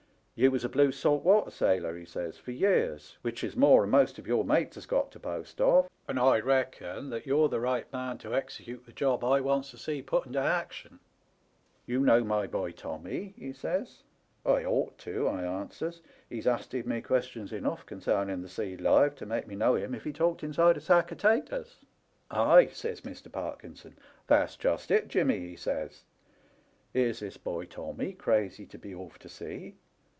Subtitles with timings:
[0.33, 4.17] You was a blue salt water sailor,' he says, 'for years, which is more'n most
[4.17, 7.85] of your mates has got to boast of, and I reckon that you're the right
[7.93, 10.97] man to execute the job I wants to see put into haction.
[11.85, 13.35] You know my boy Tommy?
[13.35, 14.01] * he says.
[14.47, 16.01] 18 270 ""THAT THERE LITTLE TOMMY/* "* I ought to/ I answers.
[16.15, 19.93] * He's asted me questions enough consarning the sea life to make me know him
[19.93, 21.81] if he talked inside a sack o' taters.'
[22.31, 23.31] "'Ay,' says Mr.
[23.31, 23.95] Parkinson,
[24.25, 26.05] 'that's just it, Jimmy,' he says;'
[26.93, 29.75] here's this hoy Tommy crazy to be off to sea.